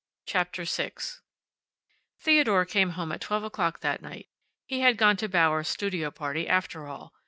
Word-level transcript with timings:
CHAPTER 0.25 0.65
SIX 0.65 1.21
Theodore 2.17 2.65
came 2.65 2.89
home 2.97 3.11
at 3.11 3.21
twelve 3.21 3.43
o'clock 3.43 3.81
that 3.81 4.01
night. 4.01 4.29
He 4.65 4.79
had 4.79 4.97
gone 4.97 5.15
to 5.17 5.29
Bauer's 5.29 5.67
studio 5.69 6.09
party 6.09 6.47
after 6.47 6.87
all. 6.87 7.13